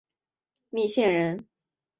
[0.71, 1.45] 密县人。